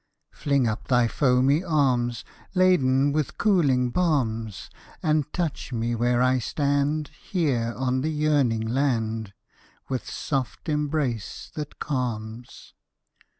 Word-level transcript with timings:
Fling 0.31 0.67
up 0.67 0.87
thy 0.87 1.07
foamy 1.07 1.63
arms, 1.63 2.25
Laden 2.55 3.11
with 3.11 3.37
cooling 3.37 3.91
balms, 3.91 4.71
And 5.03 5.31
touch 5.31 5.71
me 5.71 5.93
where 5.93 6.23
I 6.23 6.39
stand 6.39 7.09
Here 7.09 7.71
on 7.77 8.01
the 8.01 8.09
yearning 8.09 8.65
land, 8.67 9.33
With 9.89 10.09
soft 10.09 10.67
embrace 10.69 11.51
that 11.53 11.77
calms. 11.77 12.73